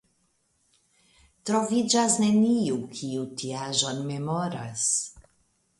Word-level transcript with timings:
Troviĝas 1.49 2.15
neniu, 2.25 2.81
kiu 3.01 3.29
tiaĵon 3.43 4.05
memoras. 4.13 4.93